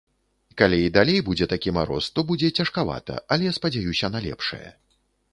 [0.59, 4.63] Калі і далей будзе такі мароз, то будзе цяжкавата, але спадзяюся на лепшае.